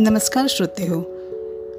नमस्कार 0.00 0.46
श्रोते 0.48 0.82
हो. 0.82 1.02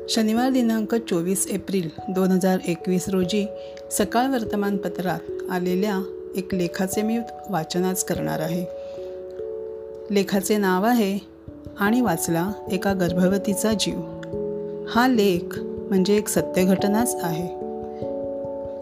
शनिवार 0.10 0.50
दिनांक 0.50 0.96
चोवीस 0.96 1.48
एप्रिल 1.48 1.90
दोन 2.10 2.28
हजार 2.28 2.60
एकवीस 2.68 3.10
रोजी 3.10 3.46
सकाळ 3.92 4.28
वर्तमानपत्रात 4.28 5.52
आलेल्या 5.52 6.02
एक 6.36 6.56
लेखाचे 6.56 7.02
मी 7.02 7.20
वाचनाच 7.50 8.04
करणार 8.04 8.40
आहे. 8.40 8.66
लेखाचे 10.12 10.58
नाव 10.58 10.86
आहे 10.86 11.20
आणि 11.80 12.02
वाचला 12.02 12.52
एका 12.72 12.94
गर्भवतीचा 12.94 13.74
जीव. 13.74 14.00
हा 14.90 15.08
लेख 15.08 15.60
म्हणजे 15.60 16.18
एक 16.18 16.28
सत्यघटनाच 16.28 17.16
आहे. 17.24 17.48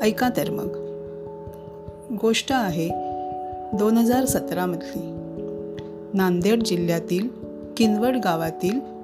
ऐका 0.02 0.30
तर 0.38 0.50
मग. 0.50 0.70
गोष्ट 2.22 2.52
आहे 2.52 2.90
दोन 3.78 3.98
हजार 3.98 4.26
सतरामधली. 4.26 5.12
नांदेड 6.14 6.64
जिल्ह्यातील 6.64 7.30
किनवड 7.78 8.18
गावातील 8.24 8.99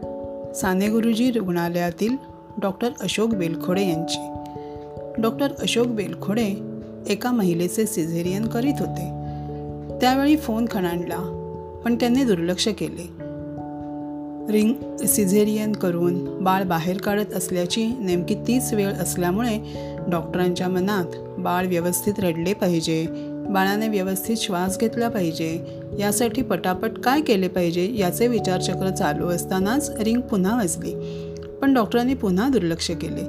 साने 0.61 0.87
गुरुजी 0.87 1.31
रुग्णालयातील 1.31 2.15
डॉक्टर 2.61 2.89
अशोक 3.01 3.29
बेलखोडे 3.29 3.87
यांची. 3.87 4.31
डॉक्टर 5.21 5.47
अशोक 5.59 5.87
बेलखोडे 5.87 6.55
एका 7.07 7.31
महिलेचे 7.31 7.85
सिझेरियन 7.85 8.47
करीत 8.47 8.73
होते. 8.79 9.09
त्यावेळी 10.01 10.37
फोन 10.37 10.65
खणाणला 10.71 11.17
पण 11.85 11.95
त्यांनी 11.95 12.23
दुर्लक्ष 12.23 12.67
केले. 12.67 13.25
रिंग 14.51 14.97
सिझेरियन 15.05 15.71
करून 15.71 16.43
बाळ 16.43 16.63
बाहेर 16.63 16.97
काढत 16.97 17.33
असल्याची 17.33 17.85
नेमकी 17.99 18.35
तीच 18.35 18.73
वेळ 18.73 18.93
असल्यामुळे 18.93 19.85
डॉक्टरांच्या 20.07 20.67
मनात 20.67 21.39
बाळ 21.39 21.65
व्यवस्थित 21.65 22.13
रडले 22.17 22.53
पाहिजे. 22.53 23.05
बाळाने 23.49 23.87
व्यवस्थित 23.87 24.37
श्वास 24.37 24.77
घेतला 24.79 25.09
पाहिजे. 25.09 25.79
यासाठी 25.99 26.41
पटापट 26.41 26.99
काय 26.99 27.21
केले 27.21 27.47
पाहिजे 27.47 27.95
याचे 27.97 28.27
विचारचक्र 28.27 28.89
चालू 28.89 29.27
असतानाच 29.27 29.89
रिंग 29.99 30.21
पुन्हा 30.21 30.55
वाजली. 30.55 30.95
पण 31.61 31.73
डॉक्टरांनी 31.73 32.13
पुन्हा 32.13 32.49
दुर्लक्ष 32.49 32.91
केले. 32.91 33.25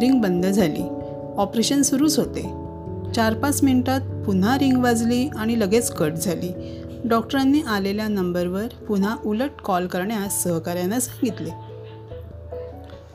रिंग 0.00 0.20
बंद 0.20 0.46
झाली. 0.46 0.82
ऑपरेशन 1.36 1.82
सुरूच 1.82 2.18
होते. 2.18 2.42
चार 3.12 3.34
पाच 3.34 3.62
मिनिटात 3.62 4.00
पुन्हा 4.26 4.58
रिंग 4.58 4.82
वाजली 4.82 5.28
आणि 5.28 5.60
लगेच 5.60 5.90
कट 5.90 6.12
झाली. 6.12 6.82
डॉक्टरांनी 7.04 7.60
आलेल्या 7.60 8.08
नंबरवर 8.08 8.66
पुन्हा 8.88 9.16
उलट 9.26 9.50
कॉल 9.64 9.86
करण्यास 9.86 10.42
सहकाऱ्यांना 10.42 11.00
सांगितले. 11.00 11.50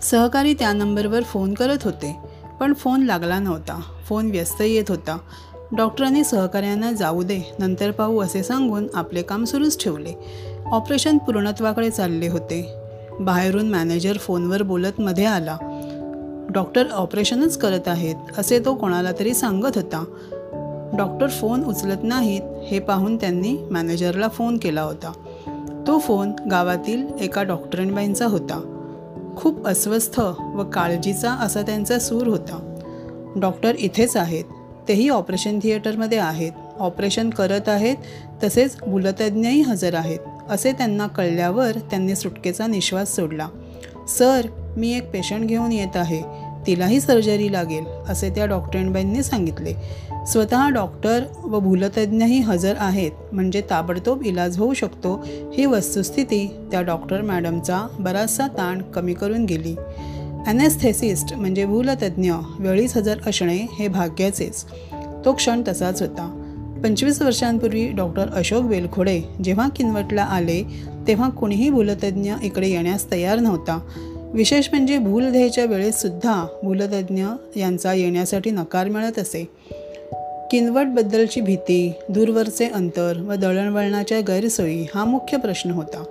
सहकारी 0.02 0.54
त्या 0.54 0.74
नंबरवर 0.74 1.24
फोन 1.24 1.54
करत 1.54 1.78
होते 1.84 2.16
पण 2.60 2.74
फोन 2.74 3.04
लागला 3.04 3.40
नव्हता. 3.40 3.82
फोन 4.08 4.32
व्यस्त 4.32 4.62
येत 4.62 4.84
होता. 4.90 5.18
डॉक्टरांनी 5.72 6.24
सहकार्यांना 6.24 6.92
जाऊ 6.92 7.24
दे 7.24 7.54
नंतर 7.60 7.92
पाहू 7.92 8.20
असे 8.20 8.44
सांगून 8.44 8.88
आपले 8.94 9.22
काम 9.22 9.44
सुरूच 9.44 9.84
ठेवले. 9.84 10.14
ऑपरेशन 10.66 11.18
पूर्णत्वाकडे 11.18 11.90
चालले 11.90 12.28
होते. 12.28 12.74
बाहेरून 13.20 13.70
मॅनेजर 13.70 14.18
फोनवर 14.18 14.64
बोलत 14.64 15.00
मध्ये 15.00 15.26
आला 15.26 15.58
डॉक्टर 16.50 16.90
ऑपरेशनच 16.92 17.58
करत 17.58 17.88
आहेत 17.88 18.16
असे 18.38 18.60
तो 18.60 18.76
कोणाला 18.76 19.12
तरी 19.20 19.34
सांगत 19.34 19.76
होता. 19.76 20.04
डॉक्टर 20.98 21.28
फोन 21.30 21.64
उचलत 21.64 22.04
नाहीत 22.04 22.42
हे 22.68 22.80
पाहून 22.80 23.16
त्यांनी 23.16 23.58
मॅनेजरला 23.72 24.28
फोन 24.28 24.58
केला 24.58 24.82
होता. 24.82 25.12
तो 25.88 26.00
फोन 26.00 26.32
गावातील 26.52 27.08
एका 27.20 27.44
डॉक्टरणबाईंचा 27.44 28.26
होता. 28.26 28.62
खूप 29.38 29.68
अस्वस्थ 29.68 30.20
व 30.56 30.64
काळजीचा 30.74 31.32
असा 31.32 31.62
त्यांचा 31.62 32.00
सूर 32.00 32.28
होता. 32.28 32.72
डॉक्टर 33.36 33.76
इथेच 33.76 34.18
आहेत. 34.18 34.44
तेही 34.88 35.10
ऑपरेशन 35.10 35.60
थिएटरमध्ये 35.64 36.18
आहेत. 36.18 36.52
ऑपरेशन 36.80 37.30
करत 37.30 37.70
आहेत 37.70 37.96
तसेच 38.44 38.78
भूलतज्ञही 38.82 39.62
हजर 39.62 39.96
आहेत 39.96 40.20
असे 40.50 40.72
त्यांना 40.72 41.08
कळल्यावर 41.08 41.78
त्यांनी 41.92 42.16
सुटकेचा 42.16 42.68
निश्वास 42.68 43.16
सोडला. 43.16 43.48
सर 44.08 44.48
मी 44.78 44.92
एक 44.94 45.10
पेशंट 45.12 45.48
घेऊन 45.48 45.72
येत 45.72 45.96
आहे 45.96 46.22
तिलाही 46.68 47.00
सर्जरी 47.02 47.52
लागेल 47.52 47.86
असे 48.10 48.30
त्या 48.30 48.46
डॉक्टरांबाईंनी 48.46 49.24
सांगितले. 49.24 49.74
स्वतः 50.28 50.70
डॉक्टर 50.70 51.24
व 51.44 51.60
भूलतज्ञही 51.60 52.40
हजर 52.40 52.76
आहेत 52.78 53.12
म्हणजे 53.32 53.62
ताबडतोब 53.70 54.24
इलाज 54.26 54.58
होऊ 54.58 54.74
शकतो 54.74 55.16
ही 55.54 55.66
वस्तुस्थिती 55.66 56.48
त्या 56.72 56.82
डॉक्टर 56.82 57.22
मॅडमचा 57.22 57.86
बराचसा 58.00 58.48
ताण 58.48 58.82
कमी 58.82 59.14
करून 59.14 59.46
गेली. 59.46 59.76
ॲनेस्थेसिस्ट 60.46 61.34
म्हणजे 61.34 61.66
भूलतज्ज्ञ 61.66 62.32
वेळीच 62.60 62.98
हजर 62.98 63.18
असणे 63.28 63.58
हे 63.80 63.88
भाग्याचेच. 63.88 64.66
तो 65.26 65.34
क्षण 65.34 65.62
तसाच 65.68 66.02
होता. 66.02 66.42
पंचवीस 66.84 67.22
वर्षांपूर्वी 67.22 67.92
डॉक्टर 67.92 68.30
अशोक 68.34 68.64
बेलखोडे 68.64 69.22
जेव्हा 69.44 69.70
किनवटला 69.70 70.24
आले 70.24 70.64
तेव्हा 71.08 71.30
कुणीही 71.30 71.70
भूलतज्ञ 71.70 72.34
इकडे 72.44 72.68
येण्यास 72.68 73.12
तयार 73.12 73.40
नव्हता. 73.40 73.80
विशेष 74.34 74.68
म्हणजे 74.72 74.98
भूल 74.98 75.32
द्यायच्या 75.32 75.66
वेळेससुद्धा 75.66 76.48
भूलतज्ञ 76.64 77.26
यांचा 77.56 77.94
येण्यासाठी 77.94 78.52
नकार 78.52 78.88
मिळत 78.88 79.20
असे. 79.20 79.50
किनवटबद्दलची 80.56 81.42
भीती 81.42 81.94
दूरवरचे 82.10 82.66
अंतर 82.66 83.14
व 83.28 83.34
दळणवळणाच्या 83.34 84.20
गैरसोयी 84.20 84.86
हा 84.96 85.06
मुख्य 85.06 85.38
प्रश्न 85.38 85.72
होता. 85.72 86.04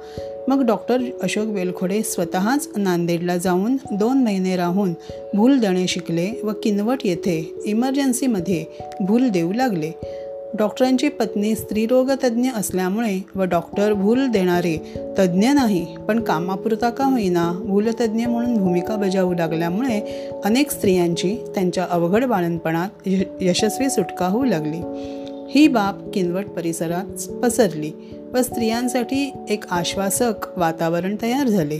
मग 0.48 0.66
डॉक्टर 0.66 0.98
अशोक 1.22 1.46
वेलखोडे 1.46 2.02
स्वतःच 2.02 2.68
नांदेडला 2.76 3.36
जाऊन 3.36 3.76
दोन 3.92 4.18
महिने 4.18 4.56
राहून 4.56 4.92
भूल 5.34 5.58
देणे 5.58 5.86
शिकले 5.86 6.40
व 6.42 6.52
किनवट 6.62 6.98
येथे 7.04 7.54
इमर्जन्सीमध्ये 7.64 8.64
भूल 9.00 9.28
देऊ 9.28 9.52
लागले. 9.52 9.90
डॉक्टरांची 10.58 11.08
पत्नी 11.08 11.54
स्त्रीरोगतज्ञ 11.54 12.50
असल्यामुळे 12.56 13.26
व 13.34 13.42
डॉक्टर 13.42 13.92
भूल 13.92 14.26
देणारे 14.26 14.76
तज्ज्ञ 15.18 15.48
नाही 15.48 15.86
पण 16.08 16.20
कामापुरता 16.20 16.90
का 16.90 17.04
होईना 17.04 17.52
भूलतज्ञ 17.64 18.26
म्हणून 18.26 18.56
भूमिका 18.56 18.96
बजावू 18.96 19.34
लागल्यामुळे 19.34 20.28
अनेक 20.44 20.70
स्त्रियांची 20.70 21.36
त्यांच्या 21.54 21.86
अवघड 21.90 22.24
बाळणपणात 22.24 22.88
यशस्वी 23.40 23.90
सुटका 23.90 24.26
होऊ 24.26 24.44
लागली. 24.44 24.80
ही 25.50 25.68
बाब 25.68 26.10
किनवट 26.14 26.44
परिसरात 26.44 27.28
पसरली 27.28 27.92
व 28.34 28.42
स्त्रियांसाठी 28.42 29.32
एक 29.48 29.64
आश्वासक 29.70 30.58
वातावरण 30.58 31.16
तयार 31.22 31.46
झाले. 31.46 31.78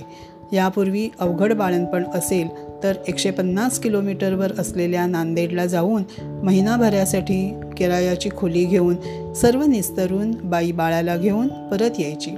यापूर्वी 0.53 1.09
अवघड 1.19 1.53
बाळणपण 1.53 2.05
असेल 2.15 2.49
तर 2.85 2.93
एकशे 3.09 3.31
पन्नास 3.31 3.79
किलोमीटरवर 3.79 4.53
असलेल्या 4.59 5.07
नांदेडला 5.07 5.67
जाऊन 5.67 6.03
महिनाभरासाठी 6.43 7.55
किरायाची 7.77 8.29
खोली 8.37 8.65
घेऊन 8.65 8.97
सर्व 9.33 9.63
निस्तरून 9.63 10.33
बाई 10.45 10.73
बाळाला 10.73 11.17
घेऊन 11.17 11.49
परत 11.49 11.91
यायची. 11.99 12.31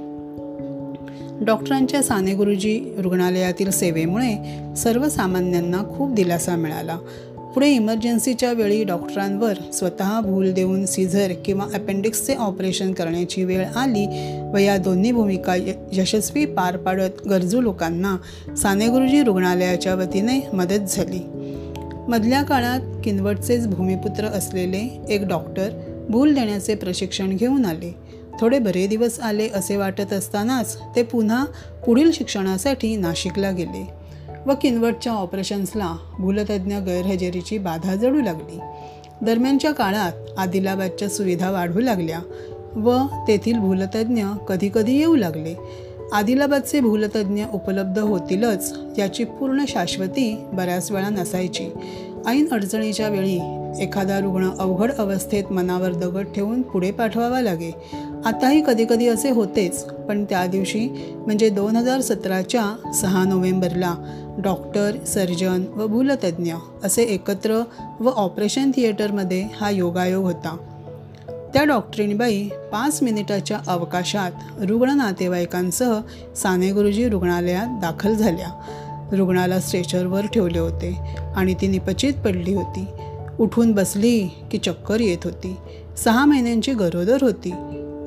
डॉक्टरांच्या 1.45 2.03
सानेगुरुजी 2.03 2.93
रुग्णालयातील 2.97 3.69
सेवेमुळे 3.69 4.59
सर्वसामान्यांना 4.75 5.83
खूप 5.97 6.13
दिलासा 6.13 6.55
मिळाला. 6.55 6.97
पुढे 7.57 7.69
इमर्जन्सीच्या 7.69 8.51
वेळी 8.53 8.83
डॉक्टरांवर 8.83 9.53
स्वतः 9.73 10.19
भूल 10.21 10.51
देऊन 10.51 10.85
सीझर 10.85 11.31
किंवा 11.45 11.65
अपेंडिक्सचे 11.73 12.35
ऑपरेशन 12.35 12.93
करण्याची 12.93 13.43
वेळ 13.43 13.65
आली 13.65 14.05
व 14.53 14.57
या 14.57 14.77
दोन्ही 14.77 15.11
भूमिका 15.11 15.55
यशस्वी 15.93 16.45
पार 16.45 16.77
पाडत 16.77 17.27
गरजू 17.29 17.61
लोकांना 17.61 18.15
सानेगुरुजी 18.55 19.23
रुग्णालयाच्या 19.23 19.95
वतीने 19.95 20.39
मदत 20.53 20.85
झाली. 20.89 21.19
मधल्या 22.07 22.43
काळात 22.43 22.79
किनवटचेच 23.03 23.67
भूमिपुत्र 23.67 24.25
असलेले 24.25 25.01
एक 25.09 25.27
डॉक्टर 25.27 25.69
भूल 26.09 26.33
देण्याचे 26.33 26.75
प्रशिक्षण 26.75 27.35
घेऊन 27.35 27.65
आले. 27.65 27.95
थोडे 28.39 28.59
बरे 28.59 28.87
दिवस 28.87 29.19
आले 29.19 29.49
असे 29.49 29.77
वाटत 29.77 30.13
असतानाच 30.13 30.77
ते 30.95 31.03
पुन्हा 31.03 31.45
पुढील 31.85 32.11
शिक्षणासाठी 32.11 32.95
नाशिकला 32.95 33.51
गेले. 33.51 33.96
व 34.47 34.53
किनवटच्या 34.61 35.13
ऑपरेशन्सला 35.13 35.95
भूलतज्ञ 36.19 36.75
गैरहजेरीची 36.75 37.57
बाधा 37.57 37.95
जडू 37.95 38.21
लागली. 38.21 38.59
दरम्यानच्या 39.21 39.71
काळात 39.71 40.11
आदिलाबादच्या 40.37 41.09
सुविधा 41.09 41.51
वाढू 41.51 41.79
लागल्या 41.79 42.19
व 42.75 42.97
तेथील 43.27 43.57
भूलतज्ञ 43.59 44.23
कधीकधी 44.47 44.97
येऊ 44.97 45.15
लागले. 45.15 45.55
आदिलाबादचे 46.13 46.79
भूलतज्ञ 46.79 47.43
उपलब्ध 47.53 47.99
होतीलच 47.99 48.73
याची 48.97 49.23
पूर्ण 49.23 49.63
शाश्वती 49.67 50.45
बऱ्याच 50.53 50.91
वेळा 50.91 51.09
नसायची. 51.09 51.69
ऐन 52.27 52.45
अडचणीच्या 52.51 53.09
वेळी 53.09 53.39
एखादा 53.83 54.19
रुग्ण 54.19 54.49
अवघड 54.59 54.91
अवस्थेत 54.91 55.51
मनावर 55.51 55.91
दगड 55.91 56.25
ठेवून 56.35 56.61
पुढे 56.61 56.91
पाठवावा 56.91 57.41
लागे. 57.41 57.71
आताही 58.25 58.63
कधीकधी 58.67 59.07
असे 59.07 59.29
होतेच 59.29 59.83
पण 59.83 60.23
त्या 60.23 60.45
दिवशी 60.45 60.87
म्हणजे 61.25 61.49
दोन 61.49 61.75
हजार 61.75 62.01
सतराच्या 62.01 62.91
सहा 62.93 63.23
नोव्हेंबरला 63.23 63.95
डॉक्टर 64.37 65.03
सर्जन 65.07 65.63
व 65.75 65.87
भूलतज्ञ 65.87 66.53
असे 66.83 67.03
एकत्र 67.03 67.63
व 67.99 68.09
ऑपरेशन 68.09 68.71
थिएटरमध्ये 68.75 69.47
हा 69.61 69.69
योगायोग 69.69 70.23
होता. 70.23 70.57
त्या 71.53 71.63
डॉक्टरीणबाई 71.63 72.49
पाच 72.71 73.03
मिनिटाच्या 73.03 73.59
अवकाशात 73.67 74.31
रुग्ण 74.63 74.89
नातेवाईकांसह 74.89 75.99
साने 76.35 76.71
गुरुजी 76.71 77.09
रुग्णालयात 77.09 77.67
दाखल 77.67 78.13
झाल्या. 78.13 78.47
रुग्णाला 79.11 79.59
स्ट्रेचरवर 79.59 80.25
ठेवले 80.25 80.59
होते 80.59 81.15
आणि 81.35 81.53
ती 81.53 81.67
निपचित 81.67 82.13
पडली 82.13 82.53
होती. 82.53 82.85
उठून 83.39 83.71
बसली 83.71 84.27
की 84.51 84.57
चक्कर 84.57 84.99
येत 84.99 85.17
होती. 85.23 85.55
सहा 86.05 86.25
महिन्यांची 86.25 86.73
गरोदर 86.73 87.17
होती. 87.21 87.53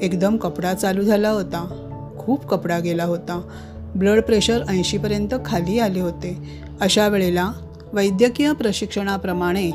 एकदम 0.02 0.36
कपडा 0.36 0.74
चालू 0.74 1.02
झाला 1.02 1.30
होता. 1.30 1.86
खूप 2.18 2.46
कपडा 2.46 2.78
गेला 2.78 3.04
होता. 3.04 3.48
ब्लड 3.94 4.20
प्रेशर 4.20 4.62
ऐंशीपर्यंत 4.68 5.34
खाली 5.46 5.78
आले 5.78 6.00
होते. 6.00 6.60
अशा 6.80 7.08
वेळेला 7.08 7.52
वैद्यकीय 7.92 8.52
प्रशिक्षणाप्रमाणे 8.52 9.70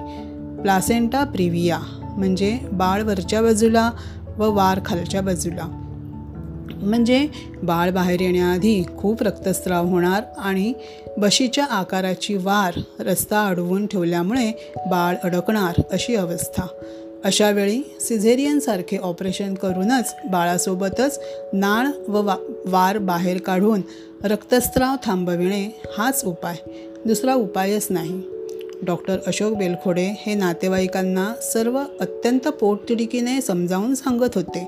प्लासेंटा 0.62 1.24
प्रिविया 1.24 1.80
म्हणजे 2.18 2.60
बाळ 2.72 3.02
वरच्या 3.02 3.42
बाजूला 3.42 3.92
व 4.38 4.56
वार 4.56 4.80
खालच्या 4.86 5.22
बाजूला. 5.22 5.82
म्हणजे 6.78 7.28
बाळ 7.64 7.90
बाहेर 7.90 8.22
येण्याआधी 8.22 8.84
खूप 8.98 9.24
रक्तस्राव 9.24 9.88
होणार 9.88 10.24
आणि 10.38 10.74
बशीच्या 11.18 11.66
आकाराची 11.66 12.36
वार 12.36 12.80
रस्ता 13.00 13.48
अडवून 13.48 13.88
ठेवल्यामुळे 13.88 14.74
बाळ 14.90 15.16
अडकणार 15.24 15.82
अशी 15.92 16.16
अवस्था. 16.16 16.64
अशावेळी 17.26 17.82
सिझेरियनसारखे 18.00 18.98
ऑपरेशन 18.98 19.54
करूनच 19.54 20.16
बाळासोबतच 20.32 21.20
नाळ 21.54 22.12
व 22.12 22.22
वा 22.22 22.36
वार 22.66 22.98
बाहेर 22.98 23.38
काढून 23.38 23.82
रक्तस्त्राव 24.24 24.96
थांबविणे 25.06 25.82
हाच 25.98 26.26
उपाय. 26.26 26.56
दुसरा 27.06 27.34
उपायच 27.34 27.88
नाही. 27.90 28.22
डॉक्टर 28.84 29.18
अशोक 29.28 29.54
बेलखोडे 29.54 30.08
हे 30.18 30.34
नातेवाईकांना 30.34 31.34
सर्व 31.42 31.82
अत्यंत 32.00 32.48
पोटतिडकीने 32.48 33.42
समजावून 33.42 33.96
सांगत 33.96 34.36
होते. 34.36 34.68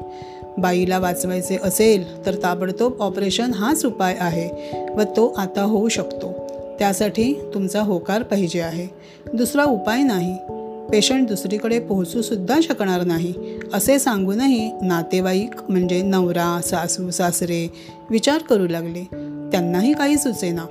बाईला 0.58 1.00
वाचवायचे 1.00 1.58
असेल 1.64 2.26
तर 2.26 2.36
ताबडतोब 2.44 3.02
ऑपरेशन 3.02 3.54
हाच 3.54 3.86
उपाय 3.86 4.16
आहे 4.20 4.78
व 4.94 5.02
तो 5.02 5.34
आता 5.38 5.62
होऊ 5.62 5.90
शकतो. 5.90 6.48
त्यासाठी 6.80 7.34
तुमचा 7.54 7.82
होकार 7.82 8.24
पाहिजे 8.24 8.62
आहे. 8.62 8.88
दुसरा 9.34 9.64
उपाय 9.64 10.04
नाही. 10.04 10.38
पेशंट 10.92 11.28
दुसरीकडे 11.28 11.80
पोहोचूसुद्धा 11.80 12.60
शकणार 12.64 13.04
नाही. 13.04 13.34
असे 13.74 14.00
सांगूनही 14.00 14.72
नातेवाईक 14.82 15.50
म्हणजे 15.70 16.02
नवरा 16.02 16.62
सासू 16.64 17.10
सासरे 17.10 17.74
विचार 18.10 18.42
करू 18.42 18.68
लागले. 18.68 19.04
त्यांनाही 19.52 19.94
काही 19.94 20.18
सुचेना. 20.18 20.66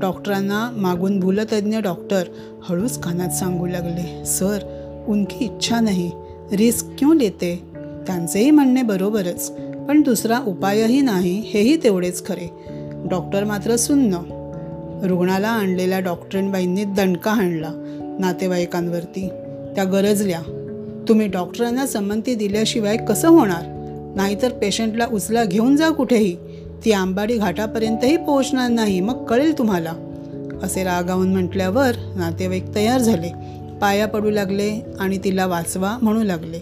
डॉक्टरांना 0.00 0.70
मागून 0.76 1.20
भूलतज्ञ 1.20 1.78
डॉक्टर 1.78 2.22
हळूच 2.62 2.98
कानात 2.98 3.28
सांगू 3.28 3.66
लागले 3.66 4.24
सर 4.24 4.58
उनकी 5.08 5.44
इच्छा 5.44 5.80
नाही. 5.80 6.10
रिस्क 6.52 6.86
क्यों 6.98 7.16
लेते? 7.16 7.62
त्यांचेही 8.06 8.50
म्हणणे 8.50 8.82
बरोबरच 8.82 9.50
पण 9.88 10.02
दुसरा 10.02 10.40
उपायही 10.46 11.00
नाही 11.00 11.42
हेही 11.46 11.82
तेवढेच 11.82 12.26
खरे. 12.26 12.48
डॉक्टर 13.10 13.44
मात्र 13.44 13.76
सुन्न. 13.76 14.14
रुग्णाला 15.04 15.48
आणलेल्या 15.48 16.00
डॉक्टरीणबाईंनी 16.00 16.84
दणका 16.84 17.30
हाणला 17.30 17.70
नातेवाईकांवरती. 18.20 19.28
त्या 19.74 19.84
गरजल्या. 19.84 20.40
तुम्ही 21.08 21.26
डॉक्टरांना 21.26 21.86
संमती 21.86 22.34
दिल्याशिवाय 22.34 22.96
कसं 22.96 23.28
होणार? 23.28 23.62
नाहीतर 24.16 24.52
पेशंटला 24.52 25.06
उचला 25.12 25.44
घेऊन 25.44 25.76
जा 25.76 25.88
कुठेही. 25.88 26.36
ती 26.84 26.92
आंबाडी 26.92 27.36
घाटापर्यंतही 27.36 28.16
पोहोचणार 28.16 28.70
नाही 28.70 29.00
मग 29.00 29.24
कळेल 29.24 29.58
तुम्हाला. 29.58 29.92
असे 30.62 30.84
रागावून 30.84 31.32
म्हटल्यावर 31.32 31.92
नातेवाईक 32.16 32.64
तयार 32.74 32.98
झाले. 32.98 33.28
पाया 33.80 34.06
पडू 34.06 34.30
लागले 34.30 34.82
आणि 35.00 35.18
तिला 35.24 35.46
वाचवा 35.46 35.98
म्हणू 36.02 36.22
लागले. 36.22 36.58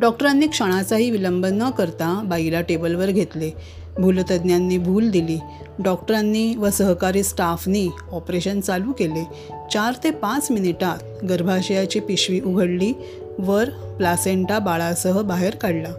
डॉक्टरांनी 0.00 0.46
क्षणाचाही 0.46 1.10
विलंब 1.10 1.46
न 1.46 1.70
करता 1.70 2.22
बाईला 2.24 2.60
टेबलवर 2.60 3.10
घेतले. 3.10 3.50
भूलतज्ज्ञांनी 3.98 4.78
भूल 4.78 5.10
दिली. 5.10 5.38
डॉक्टरांनी 5.78 6.56
व 6.56 6.70
सहकारी 6.70 7.22
स्टाफनी 7.22 7.88
ऑपरेशन 8.12 8.60
चालू 8.60 8.92
केले. 8.92 9.26
चार 9.72 9.92
ते 10.04 10.10
पाच 10.10 10.50
मिनिटात 10.50 11.24
गर्भाशयाची 11.24 12.00
पिशवी 12.00 12.40
उघडली 12.40 12.92
वर 13.38 13.68
प्लासेंटा 13.96 14.58
बाळासह 14.58 15.22
बाहेर 15.22 15.54
काढला. 15.54 15.92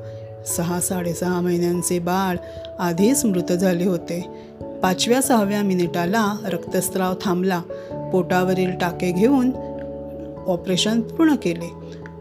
सहा 0.57 0.79
साडेसहा 0.79 1.41
महिन्यांचे 1.41 1.99
बाळ 1.99 2.35
आधीच 2.79 3.25
मृत 3.25 3.53
झाले 3.53 3.85
होते. 3.85 4.27
पाचव्या 4.83 5.21
सहाव्या 5.21 5.61
मिनिटाला 5.61 6.35
रक्तस्राव 6.45 7.13
थांबला. 7.21 7.61
पोटावरील 8.11 8.71
टाके 8.71 9.11
घेऊन 9.11 9.51
ऑपरेशन 10.47 11.01
पूर्ण 11.01 11.35
केले. 11.35 11.71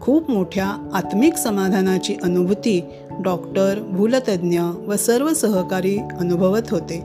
खूप 0.01 0.31
मोठ्या 0.31 0.89
आत्मिक 0.93 1.35
समाधानाची 1.35 2.15
अनुभूती 2.23 2.81
डॉक्टर 3.23 3.79
भूलतज्ज्ञ 3.79 4.59
व 4.59 4.95
सर्व 4.95 5.33
सहकारी 5.33 5.97
अनुभवत 6.19 6.61
होते. 6.71 7.03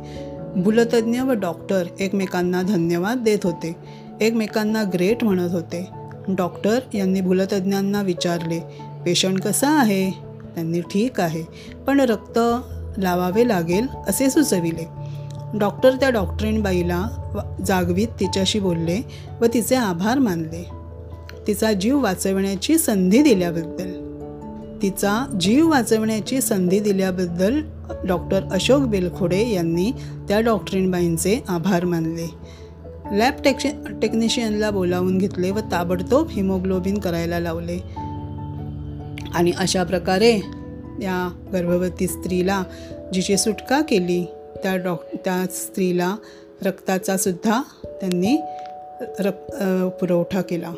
भूलतज्ज्ञ 0.56 1.20
व 1.20 1.32
डॉक्टर 1.32 1.82
एकमेकांना 2.00 2.62
धन्यवाद 2.62 3.18
देत 3.18 3.38
होते. 3.44 3.76
एकमेकांना 4.20 4.84
ग्रेट 4.94 5.24
म्हणत 5.24 5.50
होते. 5.50 5.88
डॉक्टर 6.28 6.78
यांनी 6.94 7.20
भूलतज्ञांना 7.20 8.02
विचारले 8.02 8.60
पेशंट 9.04 9.40
कसा 9.40 9.68
आहे? 9.68 10.10
त्यांनी 10.54 10.80
ठीक 10.80 11.20
आहे 11.20 11.42
पण 11.86 12.00
रक्त 12.00 12.38
लावावे 12.98 13.48
लागेल 13.48 13.86
असे 14.08 14.30
सुचविले. 14.30 14.86
डॉक्टर 15.58 15.90
त्या 15.90 16.10
डॉक्टरीणबाईला 16.10 17.06
जागवीत 17.66 18.08
तिच्याशी 18.20 18.58
बोलले 18.58 19.00
व 19.40 19.46
तिचे 19.54 19.74
आभार 19.74 20.18
मानले. 20.18 20.70
तिचा 21.46 21.72
जीव 21.72 22.02
वाचवण्याची 22.02 22.78
संधी 22.78 23.22
दिल्याबद्दल. 23.22 24.10
तिचा 24.82 25.36
जीव 25.40 25.70
वाचवण्याची 25.70 26.40
संधी 26.40 26.80
दिल्याबद्दल 26.80 27.60
डॉक्टर 28.06 28.42
अशोक 28.52 28.80
बेलखोडे 28.80 29.48
यांनी 29.48 29.92
त्या 30.28 30.40
डॉक्टरीणबाईंचे 30.40 31.42
आभार 31.48 31.84
मानले. 31.84 32.30
लॅब 33.12 33.42
टेक्शि 33.44 33.68
टेक्निशियनला 34.02 34.70
बोलावून 34.70 35.18
घेतले 35.18 35.50
व 35.50 35.58
ताबडतोब 35.58 36.28
हिमोग्लोबिन 36.30 36.98
करायला 36.98 37.38
लावले. 37.38 37.78
आणि 39.34 39.52
अशा 39.58 39.84
प्रकारे 39.84 40.36
या 41.02 41.48
गर्भवती 41.52 42.06
स्त्रीला 42.06 42.62
जिची 43.14 43.36
सुटका 43.36 43.80
केली 43.80 44.24
त्या 44.62 44.76
डॉक 44.76 45.04
त्या 45.14 45.46
स्त्रीला 45.50 46.16
रक्ताचा 46.64 47.16
सुद्धा 47.16 47.62
त्यांनी 47.84 48.40
रक् 49.18 49.50
पुरवठा 50.00 50.40
केला. 50.40 50.72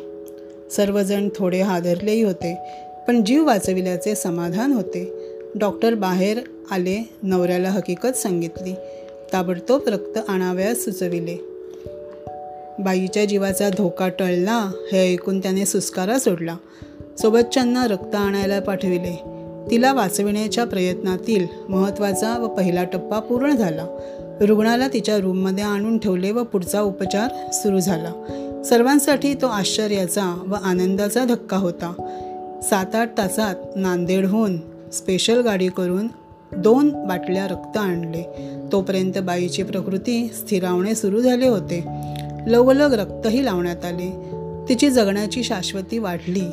सर्वजण 0.71 1.29
थोडे 1.35 1.61
हादरलेही 1.61 2.23
होते 2.23 2.57
पण 3.07 3.23
जीव 3.23 3.45
वाचविल्याचे 3.45 4.15
समाधान 4.15 4.71
होते. 4.71 5.13
डॉक्टर 5.55 5.93
बाहेर 5.93 6.39
आले 6.71 7.09
नवऱ्याला 7.23 7.69
हकीकत 7.69 8.17
सांगितली. 8.17 8.73
ताबडतोब 9.33 9.81
रक्त 9.87 10.19
आणावयास 10.27 10.77
सुचविले. 10.77 11.52
बाईच्या 12.79 13.25
जीवाचा 13.25 13.69
धोका 13.69 14.07
टळला 14.07 14.71
हे 14.91 15.13
ऐकून 15.13 15.39
त्याने 15.39 15.65
सुस्कारा 15.65 16.19
सोडला. 16.19 16.57
सोबतच्यांना 17.17 17.87
रक्त 17.87 18.15
आणायला 18.15 18.59
पाठविले. 18.59 19.23
तिला 19.71 19.93
वाचविण्याच्या 19.93 20.65
प्रयत्नातील 20.65 21.47
महत्त्वाचा 21.69 22.37
व 22.37 22.47
पहिला 22.47 22.83
टप्पा 22.83 23.19
पूर्ण 23.19 23.55
झाला. 23.55 23.85
रुग्णाला 24.41 24.87
तिच्या 24.87 25.17
रूममध्ये 25.17 25.63
आणून 25.63 25.97
ठेवले 25.97 26.31
व 26.31 26.43
पुढचा 26.43 26.81
उपचार 26.81 27.51
सुरू 27.53 27.79
झाला. 27.79 28.11
सर्वांसाठी 28.65 29.33
तो 29.33 29.47
आश्चर्याचा 29.47 30.43
व 30.47 30.53
आनंदाचा 30.63 31.25
धक्का 31.25 31.57
होता. 31.57 31.93
सात 32.63 32.95
आठ 32.95 33.17
तासात 33.17 33.55
नांदेडहून 33.75 34.57
स्पेशल 34.93 35.41
गाडी 35.41 35.67
करून 35.67 36.07
दोन 36.57 37.05
बाटल्या 37.05 37.47
रक्त 37.47 37.77
आणले. 37.77 38.49
तोपर्यंत 38.71 39.17
बाईची 39.17 39.63
प्रकृती 39.63 40.27
स्थिरावणे 40.27 40.95
सुरू 40.95 41.21
झाले 41.21 41.47
होते. 41.47 41.83
लवलग 42.47 42.93
रक्तही 42.93 43.45
लावण्यात 43.45 43.85
आले. 43.85 44.11
तिची 44.69 44.89
जगण्याची 44.89 45.43
शाश्वती 45.43 45.97
वाढली. 45.97 46.43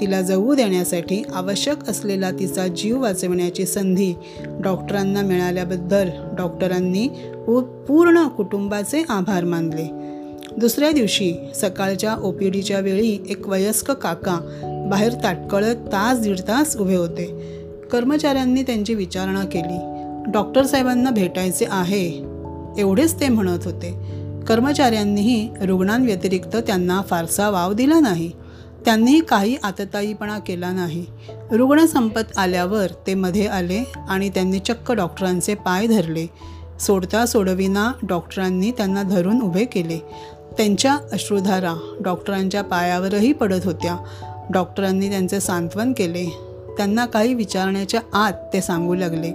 तिला 0.00 0.22
जगू 0.22 0.54
देण्यासाठी 0.54 1.22
आवश्यक 1.34 1.90
असलेला 1.90 2.30
तिचा 2.30 2.66
जीव 2.66 3.02
वाचवण्याची 3.02 3.66
संधी 3.66 4.14
डॉक्टरांना 4.46 5.20
मिळाल्याबद्दल 5.20 6.08
डॉक्टरांनी 6.38 7.08
पूर्ण 7.88 8.28
कुटुंबाचे 8.28 9.04
आभार 9.08 9.44
मानले. 9.44 9.90
दुसऱ्या 10.56 10.90
दिवशी 10.90 11.34
सकाळच्या 11.54 12.14
ओ 12.14 12.30
पी 12.30 12.50
डीच्या 12.50 12.80
वेळी 12.80 13.18
एक 13.28 13.48
वयस्क 13.48 13.90
काका 13.90 14.38
बाहेर 14.90 15.12
ताटकळत 15.12 15.74
तास 15.74 16.20
दीड 16.20 16.40
तास 16.40 16.76
उभे 16.76 16.96
होते. 16.96 17.58
कर्मचाऱ्यांनी 17.92 18.62
त्यांची 18.62 18.94
विचारणा 18.94 19.44
केली. 19.44 19.78
डॉक्टर 20.30 20.66
साहेबांना 20.66 21.10
भेटायचे 21.10 21.66
आहे 21.70 22.24
एवढेच 22.78 23.20
ते 23.20 23.28
म्हणत 23.28 23.58
होते. 23.64 24.18
कर्मचाऱ्यांनीही 24.48 25.48
रुग्णांव्यतिरिक्त 25.62 26.56
त्यांना 26.56 27.02
फारसा 27.02 27.50
वाव 27.50 27.72
दिला 27.72 28.00
नाही. 28.00 28.30
त्यांनी 28.84 29.20
काही 29.20 29.56
आततायीपणा 29.62 30.38
केला 30.38 30.70
नाही. 30.70 31.06
रुग्ण 31.50 31.84
संपत 31.84 32.38
आल्यावर 32.38 32.86
ते 33.06 33.14
मध्ये 33.14 33.46
आले 33.46 33.92
आणि 34.08 34.28
त्यांनी 34.28 34.58
चक्क 34.58 34.92
डॉक्टरांचे 34.92 35.54
पाय 35.54 35.86
धरले. 35.86 36.26
सोडता 36.80 37.26
सोडविना 37.26 37.92
डॉक्टरांनी 38.02 38.70
त्यांना 38.70 39.02
धरून 39.02 39.40
उभे 39.40 39.64
केले. 39.64 39.98
त्यांच्या 40.56 40.98
अश्रुधारा 41.12 41.96
डॉक्टरांच्या 42.04 42.62
पायावरही 42.62 43.32
पडत 43.32 43.64
होत्या. 43.64 43.96
डॉक्टरांनी 44.50 45.10
त्यांचे 45.10 45.40
सांत्वन 45.40 45.92
केले. 45.92 46.26
त्यांना 46.76 47.06
काही 47.06 47.34
विचारण्याच्या 47.34 48.00
आत 48.12 48.32
ते 48.52 48.60
सांगू 48.60 48.94
लागले. 48.94 49.32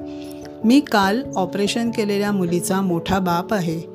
मी 0.64 0.80
काल 0.80 1.24
ऑपरेशन 1.36 1.92
केलेल्या 1.92 2.32
मुलीचा 2.32 2.82
मोठा 2.82 3.20
बाप 3.20 3.54
आहे. 3.54 3.93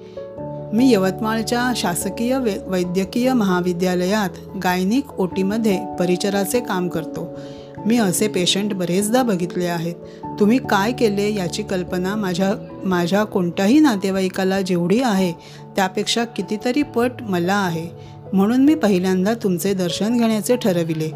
मी 0.72 0.92
यवतमाळच्या 0.92 1.72
शासकीय 1.76 2.38
वे 2.38 2.54
वैद्यकीय 2.66 3.32
महाविद्यालयात 3.32 4.28
गायनिक 4.64 5.20
ओटीमध्ये 5.20 5.80
परिचराचे 5.98 6.60
काम 6.60 6.88
करतो. 6.88 7.38
मी 7.86 7.98
असे 7.98 8.28
पेशंट 8.28 8.74
बरेचदा 8.74 9.22
बघितले 9.22 9.66
आहेत. 9.66 9.94
तुम्ही 10.40 10.58
काय 10.58 10.92
केले 10.92 11.34
याची 11.34 11.62
कल्पना 11.62 12.16
माझ्या 12.16 12.54
माझ्या 12.84 13.24
कोणत्याही 13.24 13.80
नातेवाईकाला 13.80 14.60
जेवढी 14.60 15.00
आहे 15.02 15.32
त्यापेक्षा 15.76 16.24
कितीतरी 16.24 16.82
पट 16.82 17.10
मला 17.20 17.54
आहे. 17.54 17.88
म्हणून 18.32 18.64
मी 18.64 18.74
पहिल्यांदा 18.74 19.34
तुमचे 19.34 19.74
दर्शन 19.74 20.18
घेण्याचे 20.18 20.56
ठरविले. 20.56 21.10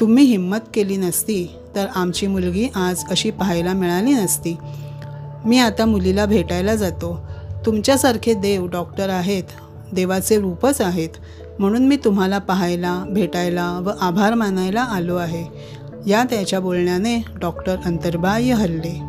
तुम्ही 0.00 0.24
हिंमत 0.24 0.68
केली 0.74 0.96
नसती 0.96 1.50
तर 1.74 1.86
आमची 1.94 2.26
मुलगी 2.26 2.68
आज 2.74 3.04
अशी 3.10 3.30
पाहायला 3.30 3.72
मिळाली 3.72 4.12
नसती. 4.12 4.56
मी 5.44 5.58
आता 5.58 5.86
मुलीला 5.86 6.26
भेटायला 6.26 6.74
जातो. 6.74 7.31
तुमच्यासारखे 7.66 8.34
देव 8.34 8.66
डॉक्टर 8.66 9.08
आहेत 9.08 9.42
देवाचे 9.92 10.40
रूपच 10.40 10.80
आहेत 10.80 11.08
म्हणून 11.58 11.86
मी 11.86 11.96
तुम्हाला 11.96 12.38
पाहायला 12.38 13.04
भेटायला 13.08 13.80
व 13.84 13.90
आभार 14.00 14.34
मानायला 14.34 14.80
आलो 14.80 15.16
आहे. 15.16 15.44
या 16.06 16.24
त्याच्या 16.24 16.60
बोलण्याने 16.60 17.24
डॉक्टर 17.40 17.76
अंतर्बाह्य 17.84 18.52
हल्ले 18.52 19.00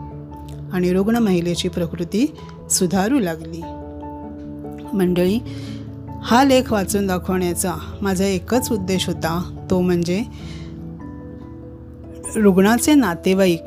आणि 0.74 0.94
रुग्ण 0.94 1.16
महिलेची 1.16 1.68
प्रकृती 1.68 2.36
सुधारू 2.72 3.20
लागली. 3.20 3.62
मंडळी 4.98 5.40
हा 6.22 6.44
लेख 6.44 6.74
वाचून 6.74 7.08
दाखवण्याचा 7.08 7.74
माझा 8.02 8.26
एकच 8.26 8.72
उद्देश 8.72 9.08
होता 9.08 9.66
तो 9.70 9.82
म्हणजे 9.82 10.24
रुग्णाचे 12.36 12.94
नातेवाईक 12.94 13.62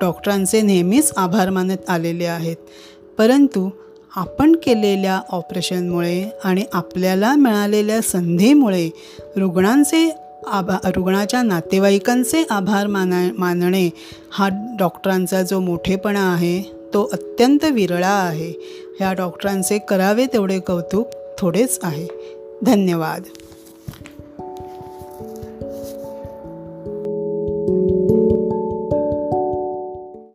डॉक्टरांचे 0.00 0.60
नेहमीच 0.62 1.12
आभार 1.16 1.50
मानत 1.50 1.90
आलेले 1.90 2.24
आहेत. 2.24 2.56
परंतु 3.18 3.70
आपण 4.16 4.56
केलेल्या 4.56 5.20
ऑपरेशनमुळे 5.28 6.30
आणि 6.44 6.64
आपल्याला 6.72 7.34
मिळालेल्या 7.34 8.00
संधीमुळे 8.02 8.90
रुग्णांचे 9.36 10.10
आभा 10.46 10.76
रुग्णाच्या 10.84 11.42
नातेवाईकांचे 11.42 12.44
आभार 12.50 12.86
माना 12.86 13.28
मानणे 13.38 13.90
हा 14.32 14.48
डॉक्टरांचा 14.78 15.42
जो 15.42 15.60
मोठेपणा 15.60 16.20
आहे 16.20 16.62
तो 16.94 17.08
अत्यंत 17.12 17.64
विरळा 17.64 18.08
आहे. 18.08 18.52
ह्या 18.98 19.12
डॉक्टरांचे 19.12 19.78
करावे 19.78 20.26
तेवढे 20.26 20.60
कौतुक 20.60 21.08
थोडेच 21.38 21.78
आहे. 21.82 22.08
धन्यवाद. 22.62 23.22